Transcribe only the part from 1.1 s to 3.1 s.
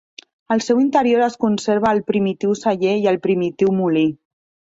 es conserva el primitiu celler i